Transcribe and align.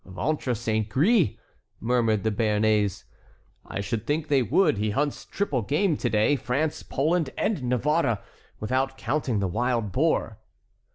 "Ventre 0.03 0.55
saint 0.55 0.89
gris!" 0.89 1.29
murmured 1.79 2.23
the 2.23 2.31
Béarnais. 2.31 3.03
"I 3.67 3.81
should 3.81 4.07
think 4.07 4.29
they 4.29 4.41
would; 4.41 4.79
he 4.79 4.89
hunts 4.89 5.25
triple 5.25 5.61
game 5.61 5.95
to 5.97 6.09
day: 6.09 6.35
France, 6.35 6.81
Poland, 6.81 7.29
and 7.37 7.61
Navarre, 7.65 8.17
without 8.59 8.97
counting 8.97 9.37
the 9.37 9.47
wild 9.47 9.91
boar." 9.91 10.39